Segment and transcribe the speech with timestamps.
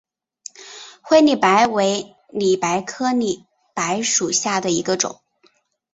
[1.03, 5.21] 灰里白为里白科里白属下的一个种。